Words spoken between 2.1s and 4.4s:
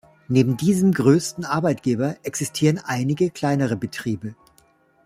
existieren einige kleinere Betriebe.